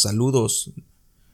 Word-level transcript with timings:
Saludos. 0.00 0.72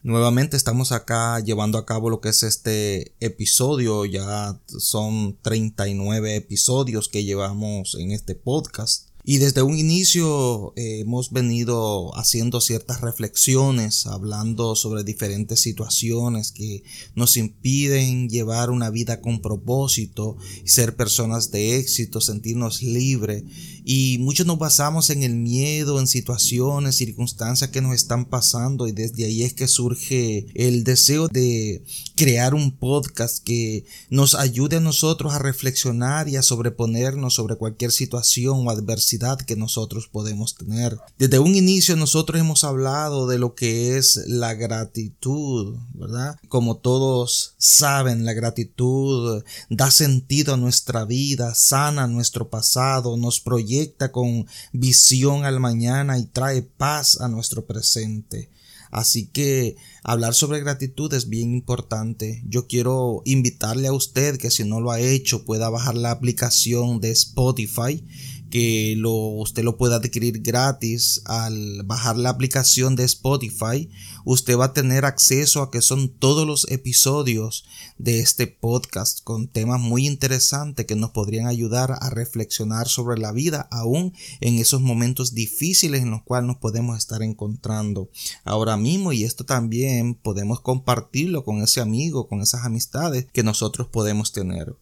Nuevamente 0.03 0.57
estamos 0.57 0.91
acá 0.91 1.39
llevando 1.39 1.77
a 1.77 1.85
cabo 1.85 2.09
lo 2.09 2.19
que 2.19 2.27
es 2.27 2.43
este 2.43 3.15
episodio. 3.21 4.03
Ya 4.03 4.59
son 4.67 5.37
39 5.41 6.35
episodios 6.35 7.07
que 7.07 7.23
llevamos 7.23 7.95
en 7.95 8.11
este 8.11 8.35
podcast. 8.35 9.07
Y 9.23 9.39
desde 9.39 9.61
un 9.61 9.77
inicio 9.77 10.71
eh, 10.77 10.99
hemos 10.99 11.31
venido 11.31 12.17
haciendo 12.17 12.61
ciertas 12.61 13.01
reflexiones, 13.01 14.05
hablando 14.05 14.73
sobre 14.75 15.03
diferentes 15.03 15.59
situaciones 15.59 16.53
que 16.53 16.83
nos 17.13 17.35
impiden 17.35 18.29
llevar 18.29 18.69
una 18.69 18.89
vida 18.89 19.19
con 19.19 19.41
propósito, 19.41 20.37
ser 20.63 20.95
personas 20.95 21.51
de 21.51 21.77
éxito, 21.77 22.21
sentirnos 22.21 22.81
libres. 22.81 23.43
Y 23.89 24.17
muchos 24.17 24.45
nos 24.45 24.59
basamos 24.59 25.09
en 25.11 25.23
el 25.23 25.33
miedo, 25.33 26.01
en 26.01 26.07
situaciones, 26.07 26.97
circunstancias 26.97 27.69
que 27.69 27.79
nos 27.79 27.95
están 27.95 28.25
pasando 28.25 28.85
y 28.85 28.91
desde 28.91 29.23
ahí 29.23 29.43
es 29.43 29.53
que 29.53 29.69
surge 29.69 30.45
el 30.55 30.83
deseo 30.83 31.29
de 31.29 31.85
crear 32.17 32.53
un 32.53 32.75
podcast 32.75 33.41
que 33.41 33.85
nos 34.09 34.35
ayude 34.35 34.75
a 34.75 34.81
nosotros 34.81 35.33
a 35.33 35.39
reflexionar 35.39 36.27
y 36.27 36.35
a 36.35 36.41
sobreponernos 36.41 37.35
sobre 37.35 37.55
cualquier 37.55 37.93
situación 37.93 38.67
o 38.67 38.71
adversidad 38.71 39.39
que 39.39 39.55
nosotros 39.55 40.09
podemos 40.11 40.55
tener. 40.55 40.99
Desde 41.17 41.39
un 41.39 41.55
inicio 41.55 41.95
nosotros 41.95 42.41
hemos 42.41 42.65
hablado 42.65 43.25
de 43.25 43.39
lo 43.39 43.55
que 43.55 43.97
es 43.97 44.21
la 44.27 44.53
gratitud, 44.53 45.77
¿verdad? 45.93 46.35
Como 46.49 46.75
todos 46.75 47.55
saben, 47.57 48.25
la 48.25 48.33
gratitud 48.33 49.43
da 49.69 49.91
sentido 49.91 50.55
a 50.55 50.57
nuestra 50.57 51.05
vida, 51.05 51.55
sana 51.55 52.05
nuestro 52.07 52.49
pasado, 52.49 53.15
nos 53.15 53.39
proyecta 53.39 53.76
con 54.11 54.47
visión 54.71 55.45
al 55.45 55.59
mañana 55.59 56.17
y 56.17 56.25
trae 56.25 56.61
paz 56.61 57.19
a 57.21 57.27
nuestro 57.27 57.65
presente. 57.65 58.49
Así 58.91 59.27
que 59.27 59.75
hablar 60.03 60.33
sobre 60.33 60.61
gratitud 60.61 61.13
es 61.13 61.27
bien 61.27 61.53
importante. 61.53 62.41
Yo 62.47 62.67
quiero 62.67 63.21
invitarle 63.25 63.87
a 63.87 63.93
usted 63.93 64.37
que 64.37 64.51
si 64.51 64.63
no 64.63 64.79
lo 64.79 64.91
ha 64.91 64.99
hecho 64.99 65.45
pueda 65.45 65.69
bajar 65.69 65.95
la 65.95 66.11
aplicación 66.11 67.01
de 67.01 67.11
Spotify 67.11 68.03
que 68.49 68.95
lo, 68.97 69.13
usted 69.13 69.63
lo 69.63 69.77
pueda 69.77 69.97
adquirir 69.97 70.41
gratis 70.41 71.21
al 71.25 71.83
bajar 71.83 72.17
la 72.17 72.29
aplicación 72.29 72.95
de 72.95 73.03
Spotify. 73.03 73.89
Usted 74.25 74.57
va 74.57 74.65
a 74.65 74.73
tener 74.73 75.05
acceso 75.05 75.61
a 75.61 75.71
que 75.71 75.81
son 75.81 76.09
todos 76.09 76.45
los 76.45 76.69
episodios 76.69 77.65
de 77.97 78.19
este 78.19 78.47
podcast 78.47 79.23
con 79.23 79.47
temas 79.47 79.79
muy 79.79 80.05
interesantes 80.07 80.85
que 80.85 80.95
nos 80.95 81.11
podrían 81.11 81.47
ayudar 81.47 81.97
a 81.99 82.09
reflexionar 82.09 82.87
sobre 82.87 83.19
la 83.19 83.31
vida 83.31 83.67
aún 83.71 84.13
en 84.41 84.59
esos 84.59 84.81
momentos 84.81 85.33
difíciles 85.33 86.01
en 86.01 86.11
los 86.11 86.23
cuales 86.23 86.47
nos 86.47 86.57
podemos 86.57 86.97
estar 86.97 87.23
encontrando 87.23 88.09
ahora 88.43 88.77
mismo 88.77 89.13
y 89.13 89.23
esto 89.23 89.45
también 89.45 90.15
podemos 90.15 90.61
compartirlo 90.61 91.43
con 91.43 91.61
ese 91.61 91.81
amigo, 91.81 92.27
con 92.27 92.41
esas 92.41 92.65
amistades 92.65 93.27
que 93.31 93.43
nosotros 93.43 93.87
podemos 93.87 94.31
tener. 94.31 94.75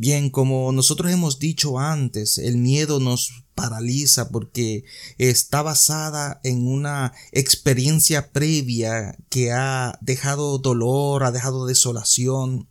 Bien, 0.00 0.30
como 0.30 0.70
nosotros 0.70 1.10
hemos 1.10 1.40
dicho 1.40 1.80
antes, 1.80 2.38
el 2.38 2.56
miedo 2.56 3.00
nos 3.00 3.42
paraliza 3.56 4.28
porque 4.28 4.84
está 5.18 5.60
basada 5.62 6.38
en 6.44 6.68
una 6.68 7.14
experiencia 7.32 8.30
previa 8.30 9.16
que 9.28 9.50
ha 9.50 9.98
dejado 10.00 10.58
dolor, 10.58 11.24
ha 11.24 11.32
dejado 11.32 11.66
desolación, 11.66 12.68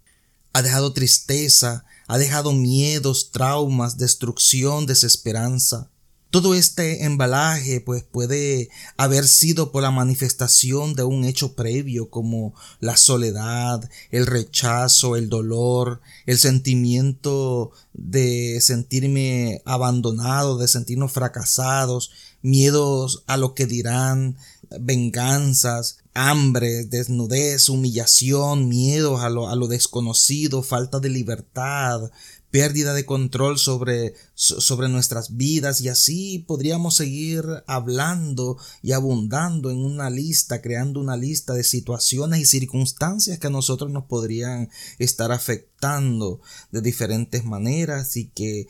ha 0.53 0.61
dejado 0.61 0.93
tristeza, 0.93 1.83
ha 2.07 2.17
dejado 2.17 2.53
miedos, 2.53 3.31
traumas, 3.31 3.97
destrucción, 3.97 4.85
desesperanza. 4.85 5.91
Todo 6.29 6.55
este 6.55 7.05
embalaje 7.05 7.79
pues 7.79 8.03
puede 8.03 8.69
haber 8.97 9.27
sido 9.27 9.71
por 9.71 9.81
la 9.81 9.91
manifestación 9.91 10.93
de 10.93 11.03
un 11.03 11.23
hecho 11.23 11.55
previo 11.55 12.09
como 12.09 12.53
la 12.81 12.97
soledad, 12.97 13.89
el 14.11 14.25
rechazo, 14.25 15.15
el 15.15 15.29
dolor, 15.29 16.01
el 16.25 16.37
sentimiento 16.37 17.71
de 17.93 18.59
sentirme 18.59 19.61
abandonado, 19.63 20.57
de 20.57 20.67
sentirnos 20.67 21.13
fracasados, 21.13 22.11
miedos 22.41 23.23
a 23.27 23.37
lo 23.37 23.53
que 23.53 23.65
dirán, 23.65 24.35
venganzas, 24.81 25.99
hambre, 26.13 26.85
desnudez, 26.85 27.69
humillación, 27.69 28.67
miedos 28.67 29.21
a 29.21 29.29
lo, 29.29 29.47
a 29.47 29.55
lo 29.55 29.67
desconocido, 29.67 30.61
falta 30.61 30.99
de 30.99 31.09
libertad, 31.09 32.11
pérdida 32.51 32.93
de 32.93 33.05
control 33.05 33.57
sobre, 33.57 34.13
sobre 34.37 34.87
nuestras 34.87 35.35
vidas 35.35 35.81
y 35.81 35.89
así 35.89 36.45
podríamos 36.47 36.95
seguir 36.95 37.43
hablando 37.65 38.59
y 38.83 38.91
abundando 38.91 39.71
en 39.71 39.79
una 39.79 40.11
lista, 40.11 40.61
creando 40.61 40.99
una 40.99 41.17
lista 41.17 41.55
de 41.55 41.63
situaciones 41.63 42.39
y 42.41 42.45
circunstancias 42.45 43.39
que 43.39 43.47
a 43.47 43.49
nosotros 43.49 43.89
nos 43.89 44.03
podrían 44.03 44.69
estar 44.99 45.31
afectando 45.31 46.39
de 46.71 46.81
diferentes 46.81 47.45
maneras 47.45 48.15
y 48.15 48.27
que 48.27 48.67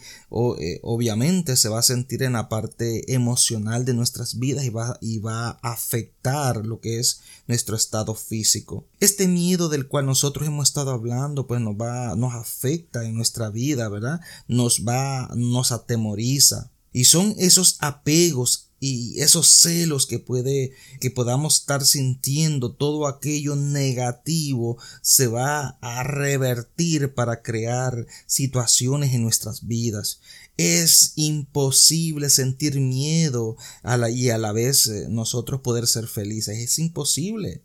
eh, 0.60 0.80
obviamente 0.84 1.58
se 1.58 1.68
va 1.68 1.80
a 1.80 1.84
sentir 1.84 2.24
en 2.24 2.34
la 2.34 2.48
parte 2.48 3.14
emocional 3.14 3.84
de 3.84 3.94
nuestras 3.94 4.40
vidas 4.40 4.64
y 4.64 4.70
va, 4.70 4.98
y 5.02 5.20
va 5.20 5.50
a 5.50 5.72
afectar 5.74 6.66
lo 6.66 6.80
que 6.80 7.00
es 7.00 7.22
nuestro 7.46 7.76
estado 7.76 8.16
físico. 8.16 8.86
Este 9.02 9.28
miedo 9.28 9.68
del 9.68 9.88
cual 9.88 10.06
nosotros 10.06 10.48
hemos 10.48 10.70
estado 10.70 10.92
hablando 10.92 11.46
pues 11.46 11.60
nos 11.60 11.76
va, 11.76 12.16
nos 12.16 12.34
afecta 12.34 13.04
en 13.04 13.16
nuestra 13.16 13.50
vida 13.50 13.90
¿verdad? 13.90 14.22
Nos 14.48 14.86
va, 14.88 15.30
nos 15.36 15.57
atemoriza. 15.72 16.72
Y 16.94 17.06
son 17.06 17.36
esos 17.38 17.78
apegos 17.80 18.68
y 18.80 19.20
esos 19.22 19.48
celos 19.48 20.06
que 20.06 20.20
puede 20.20 20.74
que 21.00 21.10
podamos 21.10 21.60
estar 21.62 21.84
sintiendo 21.86 22.74
todo 22.74 23.08
aquello 23.08 23.56
negativo 23.56 24.78
se 25.02 25.28
va 25.28 25.78
a 25.82 26.04
revertir 26.04 27.14
para 27.14 27.42
crear 27.42 28.06
situaciones 28.28 29.14
en 29.14 29.24
nuestras 29.24 29.66
vidas. 29.66 30.20
Es 30.58 31.14
imposible 31.16 32.30
sentir 32.30 32.80
miedo 32.80 33.58
a 33.84 33.98
la, 33.98 34.10
y 34.10 34.30
a 34.30 34.38
la 34.38 34.52
vez 34.52 34.88
eh, 34.88 35.08
nosotros 35.10 35.62
poder 35.62 35.88
ser 35.88 36.08
felices. 36.08 36.58
Es 36.58 36.80
imposible. 36.80 37.64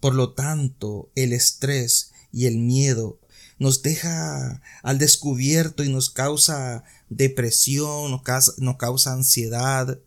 Por 0.00 0.14
lo 0.14 0.32
tanto 0.32 1.10
el 1.14 1.32
estrés 1.32 2.10
y 2.32 2.46
el 2.46 2.58
miedo 2.58 3.20
nos 3.62 3.80
deja 3.80 4.60
al 4.82 4.98
descubierto 4.98 5.84
y 5.84 5.88
nos 5.88 6.10
causa 6.10 6.82
depresión, 7.08 8.10
nos 8.10 8.76
causa, 8.76 9.12
ansiedad. 9.12 10.00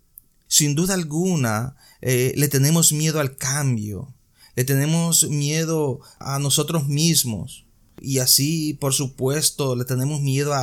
Sin 0.48 0.76
duda 0.76 0.94
alguna, 0.94 1.78
eh, 2.02 2.34
le 2.36 2.50
tenemos 2.50 2.92
miedo 2.92 3.22
al 3.22 3.38
cambio, 3.38 4.14
le 4.56 4.66
tenemos 4.66 5.30
miedo 5.30 6.02
a 6.20 6.38
nosotros 6.38 6.88
mismos 6.88 7.66
y 8.02 8.20
así, 8.20 8.74
por 8.74 8.94
supuesto, 8.94 9.78
le 9.78 9.86
tenemos 9.86 10.22
miedo 10.22 10.54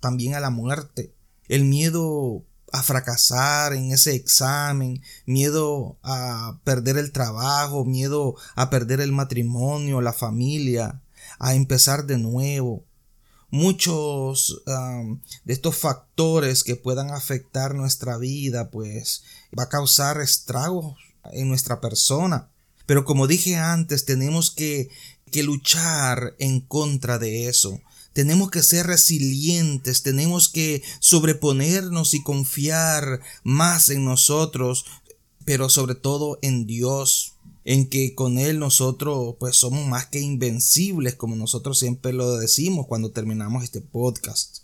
también 0.00 0.34
a 0.34 0.40
la 0.40 0.50
muerte. 0.50 1.14
El 1.46 1.64
miedo 1.64 2.44
a 2.72 2.82
fracasar 2.82 3.74
en 3.74 3.92
ese 3.92 4.14
examen, 4.14 5.02
miedo 5.24 5.98
a 6.02 6.58
perder 6.64 6.98
el 6.98 7.12
trabajo, 7.12 7.84
miedo 7.84 8.34
a 8.56 8.70
perder 8.70 9.00
el 9.00 9.12
matrimonio, 9.12 10.00
la 10.00 10.12
familia, 10.12 11.00
a 11.40 11.54
empezar 11.54 12.06
de 12.06 12.18
nuevo. 12.18 12.84
Muchos 13.50 14.62
de 15.44 15.52
estos 15.52 15.76
factores 15.76 16.62
que 16.62 16.76
puedan 16.76 17.10
afectar 17.10 17.74
nuestra 17.74 18.16
vida, 18.16 18.70
pues 18.70 19.24
va 19.58 19.64
a 19.64 19.68
causar 19.68 20.20
estragos 20.20 20.94
en 21.32 21.48
nuestra 21.48 21.80
persona. 21.80 22.48
Pero 22.86 23.04
como 23.04 23.26
dije 23.26 23.56
antes, 23.56 24.04
tenemos 24.04 24.50
que, 24.52 24.88
luchar 25.42 26.34
en 26.38 26.60
contra 26.60 27.18
de 27.18 27.48
eso. 27.48 27.80
Tenemos 28.12 28.50
que 28.50 28.64
ser 28.64 28.88
resilientes, 28.88 30.02
tenemos 30.02 30.48
que 30.48 30.82
sobreponernos 30.98 32.14
y 32.14 32.22
confiar 32.24 33.20
más 33.44 33.90
en 33.90 34.04
nosotros, 34.04 34.86
pero 35.44 35.68
sobre 35.68 35.94
todo 35.94 36.40
en 36.42 36.66
Dios, 36.66 37.29
en 37.64 37.88
que 37.88 38.14
con 38.14 38.38
Él 38.38 38.58
nosotros 38.58 39.36
pues 39.38 39.56
somos 39.56 39.86
más 39.86 40.06
que 40.06 40.20
invencibles, 40.20 41.14
como 41.14 41.36
nosotros 41.36 41.78
siempre 41.78 42.12
lo 42.12 42.36
decimos 42.36 42.86
cuando 42.86 43.10
terminamos 43.10 43.64
este 43.64 43.80
podcast. 43.80 44.60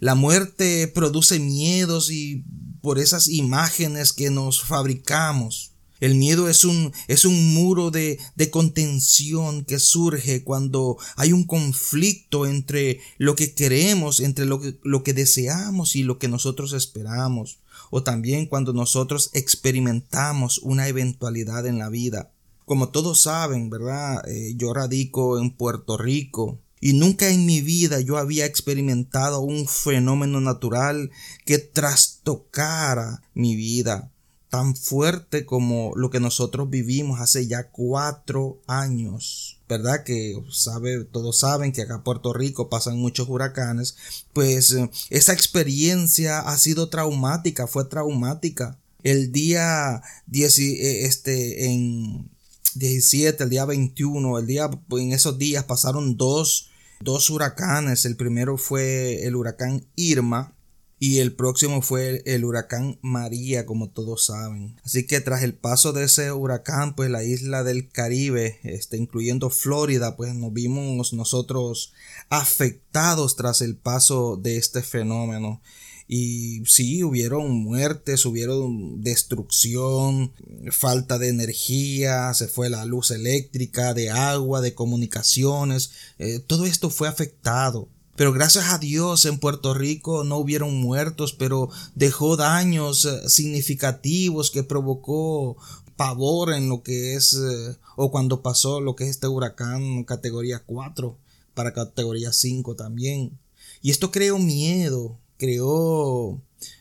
La 0.00 0.14
muerte 0.14 0.88
produce 0.88 1.38
miedos 1.40 2.10
y 2.10 2.44
por 2.80 2.98
esas 2.98 3.28
imágenes 3.28 4.12
que 4.12 4.30
nos 4.30 4.62
fabricamos. 4.62 5.72
El 6.00 6.14
miedo 6.14 6.48
es 6.48 6.64
un, 6.64 6.92
es 7.08 7.26
un 7.26 7.52
muro 7.52 7.90
de, 7.90 8.18
de, 8.34 8.50
contención 8.50 9.66
que 9.66 9.78
surge 9.78 10.42
cuando 10.42 10.96
hay 11.16 11.34
un 11.34 11.44
conflicto 11.44 12.46
entre 12.46 13.00
lo 13.18 13.36
que 13.36 13.52
queremos, 13.52 14.20
entre 14.20 14.46
lo 14.46 14.62
que, 14.62 14.78
lo 14.82 15.02
que 15.02 15.12
deseamos 15.12 15.96
y 15.96 16.02
lo 16.02 16.18
que 16.18 16.28
nosotros 16.28 16.72
esperamos. 16.72 17.58
O 17.90 18.02
también 18.02 18.46
cuando 18.46 18.72
nosotros 18.72 19.28
experimentamos 19.34 20.58
una 20.58 20.88
eventualidad 20.88 21.66
en 21.66 21.78
la 21.78 21.90
vida. 21.90 22.30
Como 22.70 22.90
todos 22.90 23.22
saben, 23.22 23.68
¿verdad? 23.68 24.22
Eh, 24.28 24.54
yo 24.54 24.72
radico 24.72 25.40
en 25.40 25.50
Puerto 25.50 25.98
Rico 25.98 26.60
y 26.78 26.92
nunca 26.92 27.28
en 27.28 27.44
mi 27.44 27.62
vida 27.62 27.98
yo 27.98 28.16
había 28.16 28.46
experimentado 28.46 29.40
un 29.40 29.66
fenómeno 29.66 30.40
natural 30.40 31.10
que 31.44 31.58
trastocara 31.58 33.24
mi 33.34 33.56
vida 33.56 34.12
tan 34.50 34.76
fuerte 34.76 35.44
como 35.44 35.90
lo 35.96 36.10
que 36.10 36.20
nosotros 36.20 36.70
vivimos 36.70 37.18
hace 37.18 37.48
ya 37.48 37.70
cuatro 37.72 38.60
años. 38.68 39.58
¿Verdad? 39.68 40.04
Que 40.04 40.40
sabe, 40.52 41.02
todos 41.02 41.40
saben 41.40 41.72
que 41.72 41.82
acá 41.82 41.94
en 41.94 42.04
Puerto 42.04 42.32
Rico 42.32 42.68
pasan 42.68 42.98
muchos 42.98 43.28
huracanes. 43.28 43.96
Pues 44.32 44.70
eh, 44.70 44.88
esa 45.10 45.32
experiencia 45.32 46.38
ha 46.38 46.56
sido 46.56 46.88
traumática, 46.88 47.66
fue 47.66 47.86
traumática. 47.86 48.78
El 49.02 49.32
día 49.32 50.04
10, 50.28 50.58
eh, 50.60 51.04
este, 51.06 51.66
en 51.66 52.30
17, 52.74 53.44
el 53.44 53.50
día 53.50 53.64
21, 53.64 54.38
el 54.38 54.46
día, 54.46 54.70
en 54.90 55.12
esos 55.12 55.38
días 55.38 55.64
pasaron 55.64 56.16
dos 56.16 56.70
dos 57.00 57.30
huracanes. 57.30 58.04
El 58.04 58.16
primero 58.16 58.56
fue 58.56 59.26
el 59.26 59.36
huracán 59.36 59.86
Irma 59.96 60.54
y 60.98 61.18
el 61.18 61.34
próximo 61.34 61.80
fue 61.80 62.22
el 62.26 62.44
huracán 62.44 62.98
María, 63.00 63.64
como 63.64 63.90
todos 63.90 64.26
saben. 64.26 64.78
Así 64.84 65.06
que 65.06 65.20
tras 65.20 65.42
el 65.42 65.54
paso 65.54 65.92
de 65.92 66.04
ese 66.04 66.30
huracán, 66.30 66.94
pues 66.94 67.10
la 67.10 67.24
isla 67.24 67.64
del 67.64 67.88
Caribe, 67.88 68.60
este, 68.64 68.98
incluyendo 68.98 69.48
Florida, 69.48 70.16
pues 70.16 70.34
nos 70.34 70.52
vimos 70.52 71.14
nosotros 71.14 71.94
afectados 72.28 73.34
tras 73.34 73.62
el 73.62 73.76
paso 73.76 74.36
de 74.36 74.58
este 74.58 74.82
fenómeno. 74.82 75.62
Y 76.12 76.64
sí, 76.66 77.04
hubieron 77.04 77.62
muertes, 77.62 78.26
hubieron 78.26 79.00
destrucción, 79.00 80.32
falta 80.72 81.20
de 81.20 81.28
energía, 81.28 82.34
se 82.34 82.48
fue 82.48 82.68
la 82.68 82.84
luz 82.84 83.12
eléctrica, 83.12 83.94
de 83.94 84.10
agua, 84.10 84.60
de 84.60 84.74
comunicaciones, 84.74 85.92
eh, 86.18 86.40
todo 86.40 86.66
esto 86.66 86.90
fue 86.90 87.06
afectado. 87.06 87.88
Pero 88.16 88.32
gracias 88.32 88.70
a 88.70 88.78
Dios 88.78 89.24
en 89.24 89.38
Puerto 89.38 89.72
Rico 89.72 90.24
no 90.24 90.38
hubieron 90.38 90.74
muertos, 90.74 91.32
pero 91.32 91.70
dejó 91.94 92.36
daños 92.36 93.04
eh, 93.04 93.28
significativos 93.28 94.50
que 94.50 94.64
provocó 94.64 95.58
pavor 95.94 96.52
en 96.52 96.68
lo 96.68 96.82
que 96.82 97.14
es, 97.14 97.34
eh, 97.34 97.76
o 97.94 98.10
cuando 98.10 98.42
pasó 98.42 98.80
lo 98.80 98.96
que 98.96 99.04
es 99.04 99.10
este 99.10 99.28
huracán 99.28 100.02
categoría 100.02 100.64
4 100.66 101.16
para 101.54 101.72
categoría 101.72 102.32
5 102.32 102.74
también. 102.74 103.38
Y 103.80 103.92
esto 103.92 104.10
creó 104.10 104.40
miedo, 104.40 105.16
creó 105.40 106.40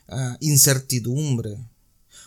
ah, 0.10 0.38
incertidumbre. 0.42 1.58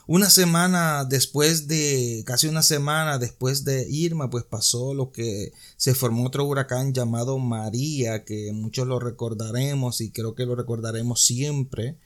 Una 0.08 0.31
semana 0.31 1.05
después 1.05 1.69
de, 1.69 2.25
casi 2.26 2.49
una 2.49 2.62
semana 2.62 3.19
después 3.19 3.64
de 3.64 3.87
Irma, 3.88 4.31
pues 4.31 4.43
pasó 4.43 4.94
lo 4.94 5.12
que 5.12 5.52
se 5.76 5.94
formó 5.94 6.26
otro 6.26 6.44
huracán 6.44 6.93
llamado 6.93 7.38
María, 7.38 8.25
que 8.25 8.50
muchos 8.52 8.88
lo 8.88 8.99
recordaremos 8.99 10.00
y 10.00 10.11
creo 10.11 10.34
que 10.34 10.46
lo 10.46 10.56
recordaremos 10.56 11.25
siempre, 11.25 11.99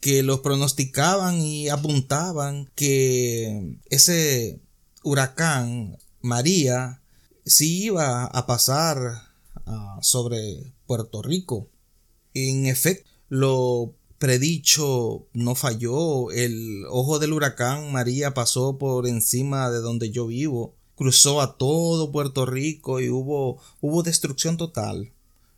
que 0.00 0.22
los 0.22 0.40
pronosticaban 0.40 1.40
y 1.40 1.70
apuntaban 1.70 2.70
que 2.74 3.78
ese 3.88 4.60
huracán 5.02 5.96
María 6.20 7.00
sí 7.46 7.84
iba 7.84 8.24
a 8.24 8.46
pasar 8.46 8.98
ah, 9.64 9.98
sobre 10.02 10.74
Puerto 10.86 11.22
Rico. 11.22 11.68
En 12.34 12.66
efecto, 12.66 13.07
lo 13.28 13.94
predicho 14.18 15.26
no 15.32 15.54
falló. 15.54 16.30
El 16.30 16.84
ojo 16.88 17.18
del 17.18 17.32
huracán 17.32 17.92
María 17.92 18.34
pasó 18.34 18.78
por 18.78 19.06
encima 19.06 19.70
de 19.70 19.78
donde 19.78 20.10
yo 20.10 20.26
vivo, 20.26 20.74
cruzó 20.96 21.40
a 21.40 21.56
todo 21.56 22.12
Puerto 22.12 22.46
Rico 22.46 23.00
y 23.00 23.08
hubo, 23.08 23.60
hubo 23.80 24.02
destrucción 24.02 24.56
total. 24.56 25.12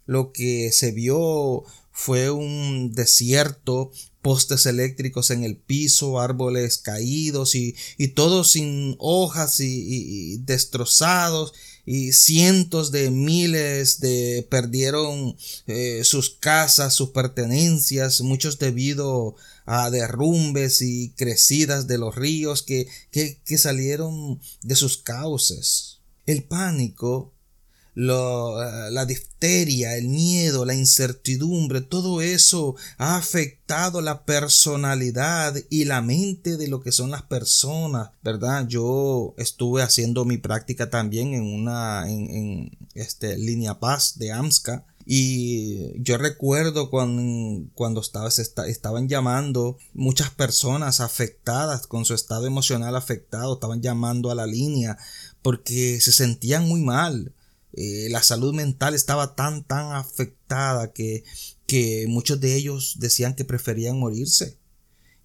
Lo 0.07 0.33
que 0.33 0.73
se 0.73 0.93
vio 0.93 1.65
fue 1.93 2.31
un 2.31 2.93
desierto, 2.93 3.91
postes 4.23 4.67
eléctricos 4.67 5.31
en 5.31 5.45
el 5.45 5.57
piso, 5.57 6.21
árboles 6.21 6.79
caídos 6.79 7.55
y, 7.55 7.75
y 7.97 8.09
todos 8.09 8.51
sin 8.51 8.97
hojas 8.99 9.61
y 9.61 10.39
destrozados 10.39 11.55
y 11.93 12.13
cientos 12.13 12.93
de 12.93 13.11
miles 13.11 13.99
de 13.99 14.47
perdieron 14.49 15.37
eh, 15.67 16.05
sus 16.05 16.31
casas, 16.31 16.95
sus 16.95 17.11
pertenencias, 17.11 18.21
muchos 18.21 18.61
debido 18.61 19.35
a 19.67 19.91
derrumbes 19.91 20.83
y 20.83 21.11
crecidas 21.17 21.89
de 21.89 21.99
los 21.99 22.15
ríos 22.15 22.63
que, 22.63 22.87
que, 23.11 23.41
que 23.45 23.59
salieron 23.59 24.41
de 24.63 24.77
sus 24.77 24.99
cauces. 24.99 25.99
El 26.27 26.45
pánico 26.45 27.33
eh, 28.03 28.91
la 28.91 29.05
difteria, 29.05 29.97
el 29.97 30.09
miedo, 30.09 30.65
la 30.65 30.75
incertidumbre, 30.75 31.83
todo 31.83 32.23
eso 32.23 32.75
ha 32.97 33.17
afectado 33.17 34.01
la 34.01 34.25
personalidad 34.25 35.55
y 35.69 35.85
la 35.85 36.01
mente 36.01 36.57
de 36.57 36.69
lo 36.69 36.81
que 36.81 36.93
son 36.93 37.11
las 37.11 37.23
personas, 37.23 38.11
¿verdad? 38.23 38.67
Yo 38.67 39.35
estuve 39.37 39.83
haciendo 39.83 40.25
mi 40.25 40.39
práctica 40.39 40.89
también 40.89 41.35
en 41.35 41.43
una, 41.43 42.09
en, 42.09 42.71
este, 42.95 43.37
línea 43.37 43.79
paz 43.81 44.19
de 44.19 44.33
AMSCA. 44.33 44.87
Y 45.05 46.01
yo 46.01 46.19
recuerdo 46.19 46.89
cuando, 46.89 47.69
cuando 47.75 48.01
estaba, 48.01 48.29
estaban 48.29 49.09
llamando 49.09 49.77
muchas 49.93 50.31
personas 50.31 51.01
afectadas 51.01 51.87
con 51.87 52.05
su 52.05 52.15
estado 52.15 52.47
emocional 52.47 52.95
afectado, 52.95 53.55
estaban 53.55 53.83
llamando 53.83 54.31
a 54.31 54.35
la 54.35 54.47
línea 54.47 54.97
porque 55.43 56.01
se 56.01 56.13
sentían 56.13 56.69
muy 56.69 56.81
mal 56.81 57.35
eh, 57.73 58.09
la 58.11 58.23
salud 58.23 58.55
mental 58.55 58.95
estaba 58.95 59.35
tan, 59.35 59.65
tan 59.65 59.93
afectada 59.93 60.93
que, 60.93 61.25
que 61.67 62.07
muchos 62.09 62.41
de 62.41 62.57
ellos 62.57 62.97
decían 62.99 63.35
que 63.35 63.45
preferían 63.45 63.99
morirse. 63.99 64.59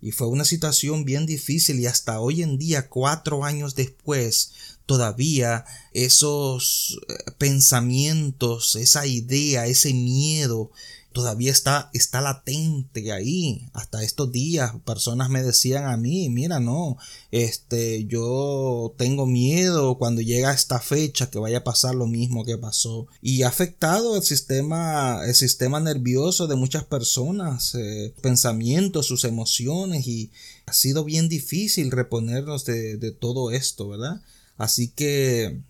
Y 0.01 0.11
fue 0.11 0.27
una 0.27 0.45
situación 0.45 1.03
bien 1.05 1.25
difícil 1.25 1.79
y 1.79 1.87
hasta 1.87 2.19
hoy 2.19 2.43
en 2.43 2.57
día, 2.57 2.89
cuatro 2.89 3.43
años 3.43 3.73
después, 3.73 4.51
todavía 4.85 5.65
esos 5.93 6.99
eh, 7.09 7.31
pensamientos, 7.37 8.75
esa 8.75 9.07
idea, 9.07 9.65
ese 9.65 9.93
miedo 9.93 10.71
todavía 11.15 11.53
está, 11.53 11.89
está 11.93 12.19
latente 12.19 13.13
ahí. 13.13 13.69
Hasta 13.71 14.03
estos 14.03 14.33
días 14.33 14.73
personas 14.85 15.29
me 15.29 15.41
decían 15.41 15.85
a 15.85 15.95
mí, 15.95 16.29
mira, 16.29 16.59
no, 16.59 16.97
este, 17.31 18.05
yo 18.05 18.93
tengo 18.97 19.25
miedo 19.25 19.97
cuando 19.97 20.21
llega 20.21 20.51
esta 20.53 20.81
fecha 20.81 21.29
que 21.29 21.39
vaya 21.39 21.59
a 21.59 21.63
pasar 21.63 21.95
lo 21.95 22.05
mismo 22.05 22.43
que 22.43 22.57
pasó. 22.57 23.07
Y 23.21 23.43
ha 23.43 23.47
afectado 23.47 24.17
el 24.17 24.23
sistema, 24.23 25.21
el 25.25 25.35
sistema 25.35 25.79
nervioso 25.79 26.47
de 26.47 26.57
muchas 26.57 26.83
personas, 26.83 27.75
eh, 27.75 28.13
pensamientos, 28.21 29.07
sus 29.07 29.23
emociones 29.23 30.05
y 30.07 30.31
ha 30.65 30.73
sido 30.73 31.05
bien 31.05 31.29
difícil 31.29 31.91
reponernos 31.91 32.65
de, 32.65 32.97
de 32.97 33.11
todo 33.13 33.51
esto, 33.51 33.87
¿verdad? 33.87 34.21
Así 34.57 34.89
que 34.89 35.61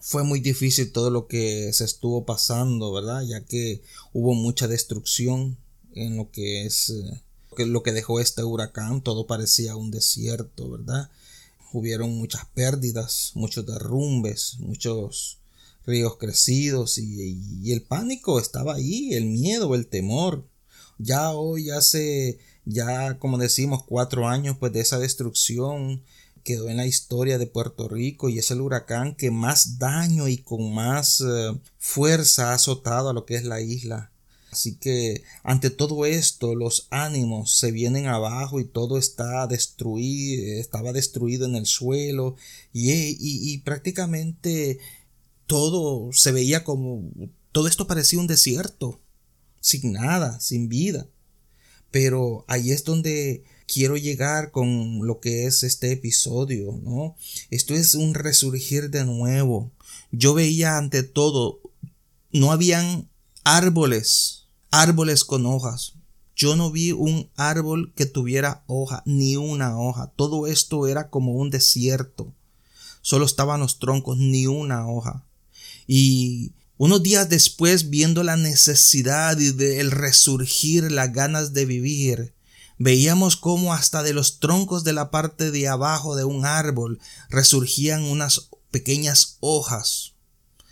fue 0.00 0.24
muy 0.24 0.40
difícil 0.40 0.92
todo 0.92 1.10
lo 1.10 1.26
que 1.26 1.72
se 1.72 1.84
estuvo 1.84 2.24
pasando, 2.24 2.92
¿verdad? 2.92 3.22
Ya 3.22 3.44
que 3.44 3.82
hubo 4.12 4.34
mucha 4.34 4.66
destrucción 4.68 5.58
en 5.94 6.16
lo 6.16 6.30
que 6.30 6.64
es 6.66 6.90
eh, 6.90 7.66
lo 7.66 7.82
que 7.82 7.92
dejó 7.92 8.20
este 8.20 8.42
huracán, 8.42 9.02
todo 9.02 9.26
parecía 9.26 9.76
un 9.76 9.90
desierto, 9.90 10.70
¿verdad? 10.70 11.10
Hubieron 11.72 12.16
muchas 12.16 12.46
pérdidas, 12.54 13.32
muchos 13.34 13.66
derrumbes, 13.66 14.56
muchos 14.58 15.38
ríos 15.86 16.16
crecidos 16.16 16.98
y, 16.98 17.40
y 17.62 17.72
el 17.72 17.82
pánico 17.82 18.38
estaba 18.38 18.74
ahí, 18.74 19.14
el 19.14 19.26
miedo, 19.26 19.74
el 19.74 19.86
temor. 19.86 20.46
Ya 20.98 21.32
hoy 21.32 21.70
hace, 21.70 22.38
ya 22.64 23.18
como 23.18 23.38
decimos, 23.38 23.84
cuatro 23.84 24.28
años 24.28 24.56
pues 24.58 24.72
de 24.72 24.80
esa 24.80 24.98
destrucción 24.98 26.02
quedó 26.50 26.68
en 26.68 26.78
la 26.78 26.86
historia 26.86 27.38
de 27.38 27.46
Puerto 27.46 27.88
Rico 27.88 28.28
y 28.28 28.38
es 28.38 28.50
el 28.50 28.60
huracán 28.60 29.14
que 29.14 29.30
más 29.30 29.78
daño 29.78 30.26
y 30.26 30.38
con 30.38 30.74
más 30.74 31.20
eh, 31.20 31.56
fuerza 31.78 32.50
ha 32.50 32.54
azotado 32.54 33.10
a 33.10 33.12
lo 33.12 33.24
que 33.24 33.36
es 33.36 33.44
la 33.44 33.60
isla. 33.60 34.10
Así 34.50 34.74
que 34.74 35.22
ante 35.44 35.70
todo 35.70 36.06
esto 36.06 36.56
los 36.56 36.88
ánimos 36.90 37.56
se 37.56 37.70
vienen 37.70 38.08
abajo 38.08 38.58
y 38.58 38.64
todo 38.64 38.98
está 38.98 39.46
destruido, 39.46 40.60
estaba 40.60 40.92
destruido 40.92 41.46
en 41.46 41.54
el 41.54 41.66
suelo 41.66 42.34
y, 42.72 42.90
y 43.20 43.58
prácticamente 43.58 44.80
todo 45.46 46.12
se 46.12 46.32
veía 46.32 46.64
como 46.64 47.08
todo 47.52 47.68
esto 47.68 47.86
parecía 47.86 48.18
un 48.18 48.26
desierto, 48.26 49.00
sin 49.60 49.92
nada, 49.92 50.40
sin 50.40 50.68
vida. 50.68 51.06
Pero 51.92 52.44
ahí 52.48 52.72
es 52.72 52.84
donde 52.84 53.44
quiero 53.72 53.96
llegar 53.96 54.50
con 54.50 55.06
lo 55.06 55.20
que 55.20 55.46
es 55.46 55.62
este 55.62 55.92
episodio, 55.92 56.80
¿no? 56.82 57.14
Esto 57.50 57.74
es 57.74 57.94
un 57.94 58.14
resurgir 58.14 58.90
de 58.90 59.04
nuevo. 59.04 59.70
Yo 60.10 60.34
veía 60.34 60.76
ante 60.76 61.04
todo, 61.04 61.60
no 62.32 62.50
habían 62.50 63.08
árboles, 63.44 64.46
árboles 64.70 65.24
con 65.24 65.46
hojas. 65.46 65.94
Yo 66.34 66.56
no 66.56 66.70
vi 66.72 66.92
un 66.92 67.28
árbol 67.36 67.92
que 67.94 68.06
tuviera 68.06 68.64
hoja, 68.66 69.02
ni 69.06 69.36
una 69.36 69.78
hoja. 69.78 70.10
Todo 70.16 70.46
esto 70.46 70.88
era 70.88 71.08
como 71.10 71.34
un 71.34 71.50
desierto. 71.50 72.32
Solo 73.02 73.24
estaban 73.24 73.60
los 73.60 73.78
troncos, 73.78 74.18
ni 74.18 74.46
una 74.46 74.88
hoja. 74.88 75.24
Y 75.86 76.52
unos 76.76 77.02
días 77.02 77.28
después, 77.28 77.90
viendo 77.90 78.24
la 78.24 78.36
necesidad 78.36 79.38
y 79.38 79.52
del 79.52 79.90
resurgir, 79.90 80.90
las 80.90 81.12
ganas 81.12 81.52
de 81.52 81.66
vivir, 81.66 82.32
veíamos 82.80 83.36
cómo 83.36 83.74
hasta 83.74 84.02
de 84.02 84.14
los 84.14 84.40
troncos 84.40 84.84
de 84.84 84.94
la 84.94 85.10
parte 85.10 85.50
de 85.50 85.68
abajo 85.68 86.16
de 86.16 86.24
un 86.24 86.46
árbol 86.46 86.98
resurgían 87.28 88.04
unas 88.04 88.48
pequeñas 88.70 89.36
hojas. 89.40 90.14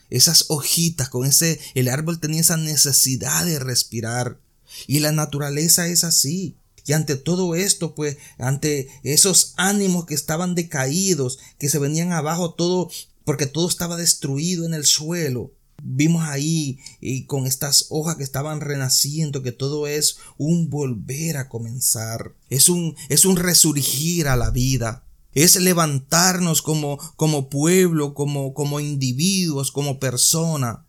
Esas 0.09 0.47
hojitas, 0.49 1.11
con 1.11 1.27
ese, 1.27 1.61
el 1.75 1.87
árbol 1.89 2.19
tenía 2.19 2.41
esa 2.41 2.57
necesidad 2.57 3.45
de 3.45 3.59
respirar. 3.59 4.41
Y 4.87 5.01
la 5.01 5.13
naturaleza 5.13 5.87
es 5.87 6.03
así. 6.03 6.57
Y 6.87 6.95
ante 6.95 7.15
todo 7.15 7.55
esto, 7.55 7.95
pues, 7.95 8.17
ante 8.39 8.89
esos 9.03 9.53
ánimos 9.59 10.07
que 10.07 10.15
estaban 10.15 10.55
decaídos, 10.55 11.39
que 11.59 11.69
se 11.69 11.79
venían 11.79 12.13
abajo 12.13 12.55
todo, 12.55 12.91
porque 13.25 13.45
todo 13.45 13.69
estaba 13.69 13.99
destruido 13.99 14.65
en 14.65 14.73
el 14.73 14.87
suelo, 14.87 15.53
Vimos 15.83 16.25
ahí 16.25 16.79
y 17.01 17.25
con 17.25 17.47
estas 17.47 17.87
hojas 17.91 18.17
que 18.17 18.25
estaban 18.25 18.61
renaciendo 18.61 19.43
que 19.43 19.53
todo 19.53 19.87
es 19.87 20.19
un 20.37 20.71
volver 20.71 21.37
a 21.37 21.49
comenzar. 21.49 22.35
Es 22.51 22.69
un, 22.69 22.97
es 23.09 23.25
un 23.25 23.37
resurgir 23.37 24.29
a 24.29 24.37
la 24.37 24.51
vida. 24.51 25.05
Es 25.35 25.57
levantarnos 25.57 26.63
como, 26.63 26.99
como 27.17 27.49
pueblo, 27.49 28.15
como, 28.15 28.55
como 28.55 28.81
individuos, 28.81 29.71
como 29.71 30.01
persona. 30.01 30.85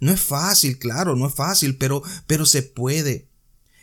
No 0.00 0.12
es 0.12 0.20
fácil, 0.20 0.78
claro, 0.78 1.14
no 1.14 1.26
es 1.26 1.34
fácil, 1.34 1.76
pero, 1.76 2.02
pero 2.26 2.46
se 2.46 2.62
puede. 2.62 3.26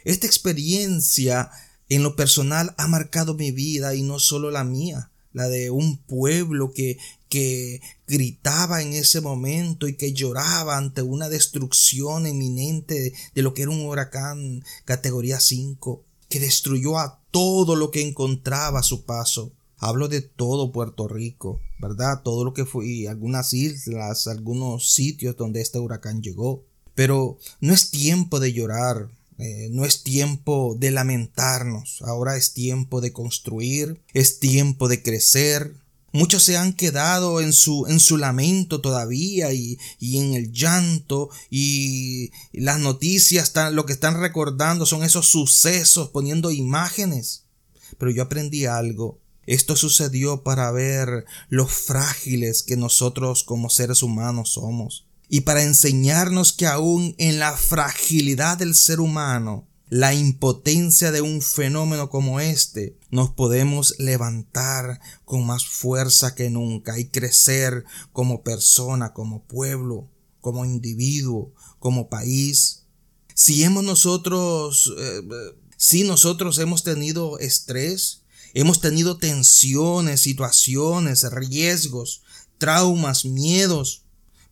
Esta 0.03 0.25
experiencia 0.25 1.51
en 1.89 2.01
lo 2.01 2.15
personal 2.15 2.73
ha 2.77 2.87
marcado 2.87 3.35
mi 3.35 3.51
vida 3.51 3.93
y 3.93 4.01
no 4.01 4.17
solo 4.17 4.49
la 4.49 4.63
mía 4.63 5.08
la 5.33 5.47
de 5.47 5.69
un 5.69 5.97
pueblo 5.97 6.71
que, 6.71 6.97
que 7.29 7.81
gritaba 8.07 8.81
en 8.81 8.93
ese 8.93 9.21
momento 9.21 9.87
y 9.87 9.95
que 9.95 10.13
lloraba 10.13 10.77
ante 10.77 11.01
una 11.01 11.29
destrucción 11.29 12.25
eminente 12.25 13.13
de, 13.33 13.41
lo 13.41 13.53
que 13.53 13.61
era 13.63 13.71
un 13.71 13.85
huracán 13.85 14.63
categoría 14.85 15.39
5, 15.39 16.03
que 16.27 16.39
destruyó 16.39 16.97
a 16.97 17.19
todo 17.31 17.75
lo 17.75 17.91
que 17.91 18.01
encontraba 18.01 18.79
a 18.79 18.83
su 18.83 19.05
paso. 19.05 19.51
Hablo 19.77 20.09
de 20.09 20.21
todo 20.21 20.73
Puerto 20.73 21.07
Rico, 21.07 21.61
¿verdad? 21.79 22.21
Todo 22.23 22.43
lo 22.43 22.53
que 22.53 22.65
fue, 22.65 23.07
algunas 23.07 23.53
islas, 23.53 24.27
algunos 24.27 24.91
sitios 24.91 25.37
donde 25.37 25.61
este 25.61 25.79
huracán 25.79 26.21
llegó. 26.21 26.65
Pero 26.95 27.37
no 27.61 27.73
es 27.73 27.91
tiempo 27.91 28.41
de 28.41 28.51
llorar, 28.51 29.09
eh, 29.41 29.69
no 29.71 29.85
es 29.85 30.03
tiempo 30.03 30.75
de 30.77 30.91
lamentarnos, 30.91 32.01
ahora 32.01 32.35
es 32.35 32.51
tiempo 32.53 32.99
de 32.99 33.13
construir, 33.13 34.01
es 34.13 34.39
tiempo 34.39 34.89
de 34.89 35.01
crecer. 35.01 35.75
Muchos 36.11 36.43
se 36.43 36.57
han 36.57 36.73
quedado 36.73 37.39
en 37.39 37.53
su, 37.53 37.85
en 37.87 38.01
su 38.01 38.17
lamento 38.17 38.81
todavía 38.81 39.53
y, 39.53 39.77
y 39.97 40.17
en 40.17 40.33
el 40.33 40.51
llanto 40.51 41.29
y 41.49 42.31
las 42.51 42.79
noticias, 42.79 43.53
lo 43.71 43.85
que 43.85 43.93
están 43.93 44.19
recordando 44.19 44.85
son 44.85 45.03
esos 45.03 45.27
sucesos 45.27 46.09
poniendo 46.09 46.51
imágenes. 46.51 47.45
Pero 47.97 48.11
yo 48.11 48.23
aprendí 48.23 48.65
algo. 48.65 49.19
Esto 49.45 49.77
sucedió 49.77 50.43
para 50.43 50.69
ver 50.71 51.23
lo 51.47 51.65
frágiles 51.65 52.61
que 52.61 52.75
nosotros 52.75 53.45
como 53.45 53.69
seres 53.69 54.03
humanos 54.03 54.51
somos 54.51 55.05
y 55.29 55.41
para 55.41 55.63
enseñarnos 55.63 56.51
que 56.53 56.65
aún 56.65 57.13
en 57.19 57.37
la 57.39 57.55
fragilidad 57.55 58.57
del 58.57 58.73
ser 58.73 58.99
humano, 58.99 59.67
la 59.89 60.13
impotencia 60.13 61.11
de 61.11 61.21
un 61.21 61.41
fenómeno 61.41 62.09
como 62.09 62.39
este, 62.39 62.97
nos 63.11 63.31
podemos 63.31 63.95
levantar 63.99 64.99
con 65.25 65.45
más 65.45 65.65
fuerza 65.65 66.35
que 66.35 66.49
nunca 66.49 66.99
y 66.99 67.05
crecer 67.05 67.85
como 68.11 68.43
persona, 68.43 69.13
como 69.13 69.43
pueblo, 69.43 70.09
como 70.41 70.65
individuo, 70.65 71.53
como 71.79 72.09
país. 72.09 72.83
Si 73.35 73.63
hemos 73.63 73.83
nosotros, 73.83 74.93
eh, 74.97 75.21
si 75.77 76.03
nosotros 76.03 76.57
hemos 76.59 76.83
tenido 76.83 77.39
estrés, 77.39 78.21
hemos 78.53 78.81
tenido 78.81 79.17
tensiones, 79.17 80.21
situaciones, 80.21 81.23
riesgos, 81.31 82.23
traumas, 82.57 83.25
miedos, 83.25 84.03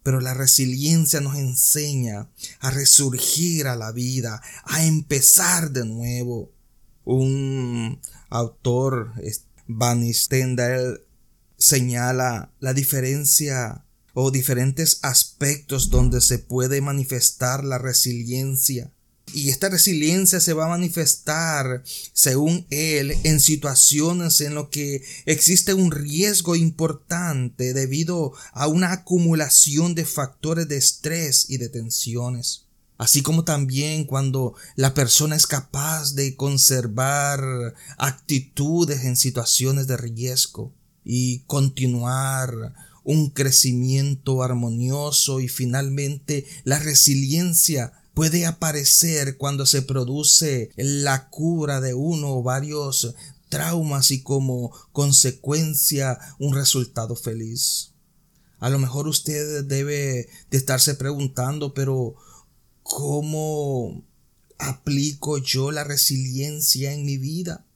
pero 0.03 0.21
la 0.21 0.33
resiliencia 0.33 1.19
nos 1.21 1.37
enseña 1.37 2.29
a 2.59 2.71
resurgir 2.71 3.67
a 3.67 3.75
la 3.75 3.91
vida, 3.91 4.41
a 4.63 4.85
empezar 4.85 5.71
de 5.71 5.85
nuevo. 5.85 6.51
Un 7.03 7.99
autor, 8.29 9.13
Van 9.67 10.13
Stendhal, 10.13 11.01
señala 11.57 12.51
la 12.59 12.73
diferencia 12.73 13.83
o 14.13 14.31
diferentes 14.31 14.99
aspectos 15.03 15.89
donde 15.89 16.21
se 16.21 16.39
puede 16.39 16.81
manifestar 16.81 17.63
la 17.63 17.77
resiliencia. 17.77 18.91
Y 19.33 19.49
esta 19.49 19.69
resiliencia 19.69 20.39
se 20.39 20.53
va 20.53 20.65
a 20.65 20.69
manifestar, 20.69 21.83
según 22.13 22.65
él, 22.69 23.13
en 23.23 23.39
situaciones 23.39 24.39
en 24.41 24.55
lo 24.55 24.69
que 24.69 25.03
existe 25.25 25.73
un 25.73 25.91
riesgo 25.91 26.55
importante 26.55 27.73
debido 27.73 28.33
a 28.53 28.67
una 28.67 28.93
acumulación 28.93 29.95
de 29.95 30.05
factores 30.05 30.67
de 30.69 30.77
estrés 30.77 31.49
y 31.49 31.57
de 31.57 31.69
tensiones. 31.69 32.67
Así 32.97 33.21
como 33.21 33.43
también 33.43 34.05
cuando 34.05 34.55
la 34.75 34.93
persona 34.93 35.35
es 35.35 35.45
capaz 35.45 36.15
de 36.15 36.35
conservar 36.35 37.75
actitudes 37.97 39.03
en 39.03 39.17
situaciones 39.17 39.85
de 39.85 39.97
riesgo 39.97 40.73
y 41.03 41.39
continuar 41.41 42.73
un 43.03 43.29
crecimiento 43.29 44.41
armonioso 44.41 45.39
y 45.39 45.47
finalmente 45.47 46.45
la 46.63 46.79
resiliencia 46.79 47.96
puede 48.17 48.47
aparecer 48.47 49.37
cuando 49.37 49.67
se 49.67 49.83
produce 49.83 50.71
la 50.75 51.29
cura 51.29 51.81
de 51.81 51.93
uno 51.93 52.37
o 52.37 52.41
varios 52.41 53.13
traumas 53.47 54.09
y 54.09 54.23
como 54.23 54.71
consecuencia 54.91 56.17
un 56.39 56.55
resultado 56.55 57.15
feliz. 57.15 57.91
A 58.57 58.71
lo 58.71 58.79
mejor 58.79 59.07
usted 59.07 59.63
debe 59.65 60.29
de 60.49 60.57
estarse 60.57 60.95
preguntando, 60.95 61.75
pero 61.75 62.15
¿cómo 62.81 64.03
aplico 64.57 65.37
yo 65.37 65.69
la 65.69 65.83
resiliencia 65.83 66.93
en 66.93 67.05
mi 67.05 67.19
vida? 67.19 67.67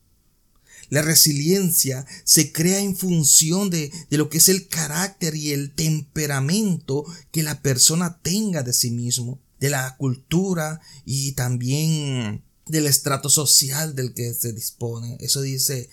La 0.89 1.03
resiliencia 1.03 2.07
se 2.23 2.51
crea 2.51 2.79
en 2.79 2.97
función 2.97 3.69
de, 3.69 3.91
de, 4.09 4.17
lo 4.17 4.27
que 4.29 4.39
es 4.39 4.49
el 4.49 4.67
carácter 4.67 5.35
y 5.35 5.51
el 5.51 5.71
temperamento 5.75 7.05
que 7.29 7.43
la 7.43 7.61
persona 7.61 8.17
tenga 8.23 8.63
de 8.63 8.73
sí 8.73 8.89
mismo 8.89 9.39
de 9.61 9.69
la 9.69 9.95
cultura 9.95 10.81
y 11.05 11.31
también 11.33 12.43
del 12.65 12.87
estrato 12.87 13.29
social 13.29 13.95
del 13.95 14.13
que 14.13 14.33
se 14.33 14.51
dispone. 14.51 15.17
Eso 15.21 15.41
dice 15.41 15.89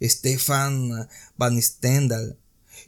Stefan 0.00 1.08
Van 1.36 1.60
Stendhal. 1.60 2.38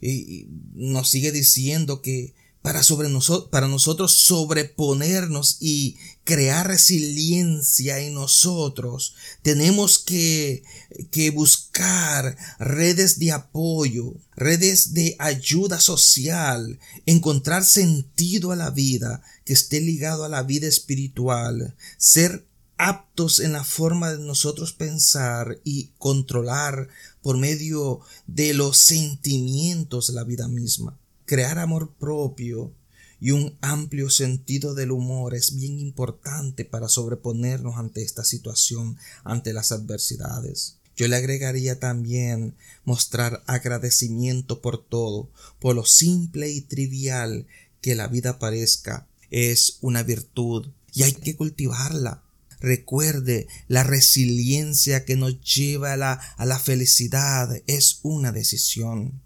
Y 0.01 0.47
nos 0.73 1.09
sigue 1.09 1.31
diciendo 1.33 2.01
que 2.01 2.33
para, 2.61 2.83
sobre 2.83 3.09
para 3.49 3.67
nosotros 3.67 4.11
sobreponernos 4.13 5.57
y 5.61 5.97
crear 6.23 6.67
resiliencia 6.67 7.99
en 7.99 8.13
nosotros, 8.13 9.15
tenemos 9.41 9.97
que, 9.97 10.63
que 11.09 11.31
buscar 11.31 12.37
redes 12.59 13.17
de 13.17 13.31
apoyo, 13.31 14.13
redes 14.35 14.93
de 14.93 15.15
ayuda 15.19 15.79
social, 15.79 16.79
encontrar 17.05 17.63
sentido 17.63 18.51
a 18.51 18.55
la 18.55 18.71
vida 18.71 19.23
que 19.45 19.53
esté 19.53 19.79
ligado 19.79 20.25
a 20.25 20.29
la 20.29 20.43
vida 20.43 20.67
espiritual, 20.67 21.75
ser 21.97 22.45
aptos 22.77 23.39
en 23.39 23.51
la 23.51 23.63
forma 23.63 24.11
de 24.11 24.19
nosotros 24.19 24.73
pensar 24.73 25.59
y 25.63 25.91
controlar 25.97 26.87
por 27.21 27.37
medio 27.37 27.99
de 28.27 28.53
los 28.53 28.77
sentimientos 28.77 30.09
la 30.09 30.23
vida 30.23 30.47
misma. 30.47 30.97
Crear 31.29 31.59
amor 31.59 31.93
propio 31.93 32.73
y 33.19 33.29
un 33.29 33.55
amplio 33.61 34.09
sentido 34.09 34.73
del 34.73 34.89
humor 34.89 35.35
es 35.35 35.55
bien 35.55 35.77
importante 35.77 36.65
para 36.65 36.89
sobreponernos 36.89 37.77
ante 37.77 38.01
esta 38.01 38.23
situación, 38.23 38.97
ante 39.23 39.53
las 39.53 39.71
adversidades. 39.71 40.77
Yo 40.97 41.07
le 41.07 41.17
agregaría 41.17 41.79
también 41.79 42.55
mostrar 42.83 43.43
agradecimiento 43.45 44.59
por 44.59 44.83
todo, 44.83 45.29
por 45.59 45.75
lo 45.75 45.85
simple 45.85 46.49
y 46.49 46.61
trivial 46.61 47.45
que 47.79 47.93
la 47.93 48.07
vida 48.07 48.39
parezca, 48.39 49.07
es 49.29 49.77
una 49.81 50.01
virtud 50.01 50.69
y 50.95 51.03
hay 51.03 51.13
que 51.13 51.35
cultivarla. 51.35 52.23
Recuerde, 52.59 53.47
la 53.67 53.83
resiliencia 53.83 55.05
que 55.05 55.15
nos 55.15 55.39
lleva 55.41 55.93
a 55.93 55.97
la, 55.97 56.13
a 56.13 56.45
la 56.47 56.57
felicidad 56.57 57.61
es 57.67 57.99
una 58.01 58.31
decisión. 58.31 59.21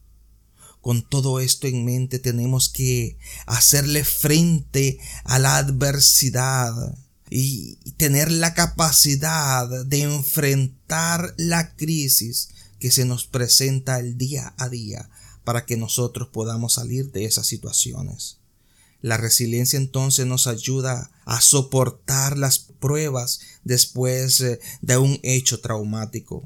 Con 0.83 1.01
todo 1.01 1.39
esto 1.39 1.67
en 1.67 1.85
mente 1.85 2.19
tenemos 2.19 2.67
que 2.67 3.17
hacerle 3.45 4.03
frente 4.03 4.99
a 5.23 5.39
la 5.39 5.55
adversidad 5.55 6.73
y 7.29 7.75
tener 7.95 8.29
la 8.29 8.53
capacidad 8.53 9.85
de 9.85 10.01
enfrentar 10.01 11.35
la 11.37 11.73
crisis 11.77 12.49
que 12.79 12.91
se 12.91 13.05
nos 13.05 13.25
presenta 13.25 13.97
el 13.97 14.17
día 14.17 14.53
a 14.57 14.67
día 14.67 15.09
para 15.45 15.65
que 15.65 15.77
nosotros 15.77 16.27
podamos 16.27 16.73
salir 16.73 17.13
de 17.13 17.23
esas 17.23 17.47
situaciones. 17.47 18.39
La 18.99 19.15
resiliencia 19.15 19.77
entonces 19.77 20.25
nos 20.25 20.47
ayuda 20.47 21.11
a 21.23 21.39
soportar 21.39 22.37
las 22.37 22.59
pruebas 22.59 23.39
después 23.63 24.41
eh, 24.41 24.59
de 24.81 24.97
un 24.97 25.17
hecho 25.23 25.61
traumático. 25.61 26.43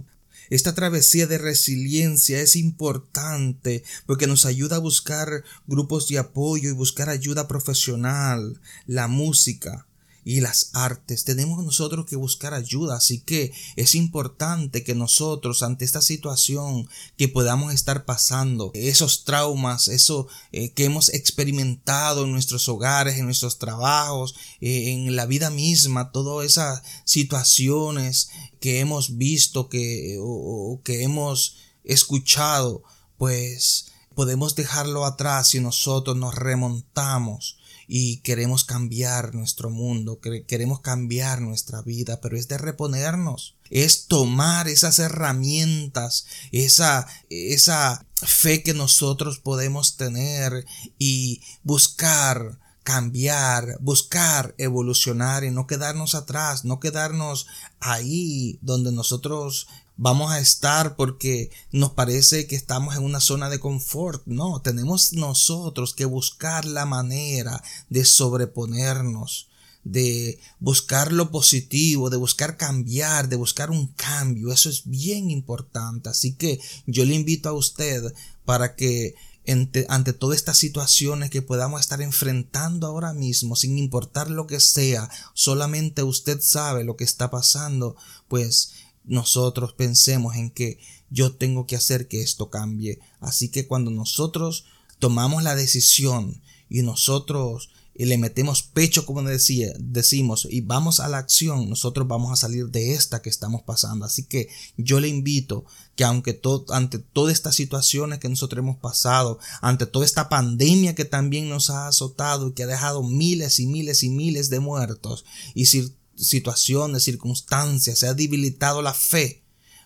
Esta 0.49 0.75
travesía 0.75 1.27
de 1.27 1.37
resiliencia 1.37 2.39
es 2.41 2.55
importante 2.55 3.83
porque 4.05 4.27
nos 4.27 4.45
ayuda 4.45 4.77
a 4.77 4.79
buscar 4.79 5.43
grupos 5.65 6.07
de 6.07 6.19
apoyo 6.19 6.69
y 6.69 6.73
buscar 6.73 7.09
ayuda 7.09 7.47
profesional, 7.47 8.61
la 8.85 9.07
música, 9.07 9.86
y 10.27 10.41
las 10.41 10.71
artes. 10.73 11.23
Tenemos 11.23 11.63
nosotros 11.63 12.05
que 12.05 12.17
buscar 12.17 12.53
ayuda, 12.53 12.97
así 12.97 13.21
que 13.21 13.53
es 13.77 13.95
importante 13.95 14.83
que 14.83 14.93
nosotros 14.93 15.63
ante 15.63 15.85
esta 15.85 16.01
situación 16.01 16.89
que 17.15 17.29
podamos 17.29 17.73
estar 17.73 18.03
pasando, 18.03 18.71
esos 18.73 19.23
traumas, 19.23 19.87
eso 19.87 20.27
eh, 20.51 20.71
que 20.71 20.83
hemos 20.83 21.07
experimentado 21.13 22.25
en 22.25 22.33
nuestros 22.33 22.67
hogares, 22.67 23.17
en 23.17 23.23
nuestros 23.23 23.57
trabajos, 23.57 24.35
eh, 24.59 24.91
en 24.91 25.15
la 25.15 25.27
vida 25.27 25.49
misma, 25.49 26.11
todas 26.11 26.45
esas 26.45 26.83
situaciones 27.05 28.29
que 28.59 28.81
hemos 28.81 29.17
visto 29.17 29.69
que, 29.69 30.17
o 30.19 30.81
que 30.83 31.03
hemos 31.03 31.55
escuchado, 31.85 32.83
pues 33.17 33.93
podemos 34.13 34.55
dejarlo 34.55 35.05
atrás 35.05 35.47
si 35.47 35.61
nosotros 35.61 36.17
nos 36.17 36.35
remontamos 36.35 37.59
y 37.87 38.17
queremos 38.17 38.65
cambiar 38.65 39.33
nuestro 39.33 39.69
mundo, 39.69 40.19
queremos 40.45 40.81
cambiar 40.81 41.41
nuestra 41.41 41.81
vida, 41.81 42.19
pero 42.21 42.37
es 42.37 42.47
de 42.49 42.57
reponernos, 42.57 43.55
es 43.69 44.07
tomar 44.07 44.67
esas 44.67 44.99
herramientas, 44.99 46.25
esa, 46.51 47.07
esa 47.29 48.05
fe 48.15 48.61
que 48.61 48.73
nosotros 48.73 49.39
podemos 49.39 49.95
tener 49.95 50.65
y 50.99 51.41
buscar 51.63 52.59
cambiar, 52.83 53.77
buscar 53.81 54.55
evolucionar 54.57 55.43
y 55.43 55.51
no 55.51 55.67
quedarnos 55.67 56.15
atrás, 56.15 56.63
no 56.63 56.79
quedarnos 56.79 57.47
ahí 57.79 58.59
donde 58.61 58.93
nosotros 58.93 59.67
vamos 59.97 60.31
a 60.31 60.39
estar 60.39 60.95
porque 60.95 61.49
nos 61.71 61.91
parece 61.91 62.47
que 62.47 62.55
estamos 62.55 62.95
en 62.95 63.03
una 63.03 63.19
zona 63.19 63.49
de 63.49 63.59
confort. 63.59 64.25
No, 64.25 64.61
tenemos 64.61 65.13
nosotros 65.13 65.93
que 65.93 66.05
buscar 66.05 66.65
la 66.65 66.85
manera 66.85 67.61
de 67.89 68.05
sobreponernos, 68.05 69.49
de 69.83 70.39
buscar 70.59 71.11
lo 71.11 71.31
positivo, 71.31 72.09
de 72.09 72.17
buscar 72.17 72.57
cambiar, 72.57 73.27
de 73.27 73.35
buscar 73.35 73.71
un 73.71 73.87
cambio. 73.87 74.51
Eso 74.51 74.69
es 74.69 74.83
bien 74.85 75.31
importante. 75.31 76.09
Así 76.09 76.33
que 76.33 76.59
yo 76.85 77.03
le 77.03 77.15
invito 77.15 77.49
a 77.49 77.53
usted 77.53 78.13
para 78.45 78.75
que 78.75 79.15
ante, 79.47 80.13
todas 80.13 80.37
estas 80.37 80.57
situaciones 80.57 81.29
que 81.29 81.41
podamos 81.41 81.79
estar 81.79 82.01
enfrentando 82.01 82.85
ahora 82.85 83.13
mismo, 83.13 83.55
sin 83.55 83.77
importar 83.77 84.29
lo 84.29 84.45
que 84.45 84.59
sea, 84.59 85.09
solamente 85.33 86.03
usted 86.03 86.39
sabe 86.41 86.83
lo 86.83 86.97
que 86.97 87.05
está 87.05 87.31
pasando, 87.31 87.95
pues 88.27 88.73
nosotros 89.07 89.73
pensemos 89.73 90.35
en 90.35 90.51
que 90.51 90.79
yo 91.09 91.33
tengo 91.33 91.65
que 91.65 91.75
hacer 91.75 92.07
que 92.07 92.21
esto 92.21 92.49
cambie. 92.49 92.99
Así 93.19 93.49
que 93.49 93.67
cuando 93.67 93.91
nosotros 93.91 94.65
tomamos 94.99 95.43
la 95.43 95.55
decisión 95.55 96.41
y 96.69 96.81
nosotros 96.81 97.69
le 98.05 98.17
metemos 98.19 98.61
pecho, 98.61 99.05
como 99.05 99.23
decía, 99.23 99.73
decimos, 99.79 100.47
y 100.49 100.61
vamos 100.61 100.99
a 100.99 101.07
la 101.07 101.17
acción, 101.17 101.67
nosotros 101.67 102.07
vamos 102.07 102.31
a 102.31 102.35
salir 102.35 102.67
de 102.67 102.93
esta 102.93 103.23
que 103.23 103.29
estamos 103.29 103.63
pasando. 103.63 104.05
Así 104.05 104.23
que 104.23 104.49
yo 104.77 104.99
le 104.99 105.07
invito 105.07 105.65
que 105.95 106.03
aunque 106.03 106.39
ante 106.69 106.99
todas 106.99 107.33
estas 107.33 107.55
situaciones 107.55 108.19
que 108.19 108.29
nosotros 108.29 108.59
hemos 108.59 108.77
pasado, 108.77 109.39
ante 109.61 109.87
toda 109.87 110.05
esta 110.05 110.29
pandemia 110.29 110.93
que 110.93 111.05
también 111.05 111.49
nos 111.49 111.71
ha 111.71 111.87
azotado 111.87 112.49
y 112.49 112.53
que 112.53 112.63
ha 112.63 112.67
dejado 112.67 113.01
miles 113.01 113.59
y 113.59 113.65
miles 113.65 114.03
y 114.03 114.09
miles 114.09 114.51
de 114.51 114.59
muertos, 114.59 115.25
y 115.55 115.65
si 115.65 115.91
situaciones, 116.17 117.03
circunstancias, 117.03 117.99
se 117.99 118.07
ha 118.07 118.13
debilitado 118.13 118.81
la 118.81 118.93
fe, 118.93 119.43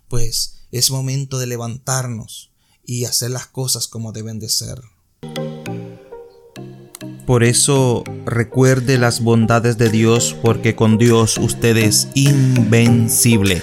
pues 0.07 0.55
es 0.71 0.91
momento 0.91 1.37
de 1.37 1.47
levantarnos 1.47 2.51
y 2.85 3.05
hacer 3.05 3.31
las 3.31 3.47
cosas 3.47 3.87
como 3.87 4.11
deben 4.11 4.39
de 4.39 4.49
ser. 4.49 4.81
Por 7.25 7.43
eso 7.43 8.03
recuerde 8.25 8.97
las 8.97 9.21
bondades 9.21 9.77
de 9.77 9.89
Dios 9.89 10.35
porque 10.41 10.75
con 10.75 10.97
Dios 10.97 11.37
usted 11.37 11.77
es 11.77 12.07
invencible. 12.13 13.61